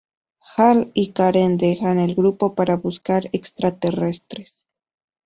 Hal 0.57 0.89
y 0.95 1.11
Karen 1.13 1.57
dejan 1.59 1.99
el 1.99 2.15
grupo 2.15 2.55
para 2.55 2.75
buscar 2.75 3.29
extraterrestres. 3.33 4.59